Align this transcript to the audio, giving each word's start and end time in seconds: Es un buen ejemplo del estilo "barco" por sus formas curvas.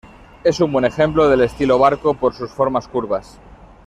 Es 0.43 0.59
un 0.59 0.71
buen 0.71 0.83
ejemplo 0.85 1.29
del 1.29 1.41
estilo 1.41 1.77
"barco" 1.77 2.15
por 2.15 2.33
sus 2.33 2.49
formas 2.49 2.87
curvas. 2.87 3.39